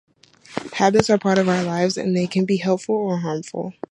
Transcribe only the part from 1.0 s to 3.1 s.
are a part of our lives and they can be helpful